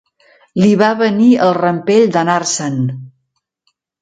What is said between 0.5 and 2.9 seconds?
Li va venir el rampell d'anar-se'n.